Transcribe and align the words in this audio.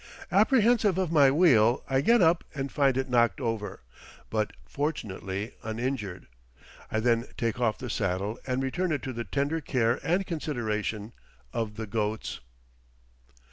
Apprehensive 0.31 0.97
of 0.97 1.11
my 1.11 1.29
wheel, 1.29 1.83
I 1.87 2.01
get 2.01 2.23
up 2.23 2.43
and 2.55 2.71
find 2.71 2.97
it 2.97 3.07
knocked 3.07 3.39
over, 3.39 3.83
but, 4.31 4.51
fortunately, 4.65 5.51
uninjured; 5.61 6.25
I 6.91 6.99
then 6.99 7.27
take 7.37 7.59
off 7.59 7.77
the 7.77 7.87
saddle 7.87 8.39
and 8.47 8.63
return 8.63 8.91
it 8.91 9.03
to 9.03 9.13
the 9.13 9.25
tender 9.25 9.61
care 9.61 9.99
and 10.01 10.25
consideration 10.25 11.13
of 11.53 11.75
the 11.75 11.85
goats. 11.85 12.39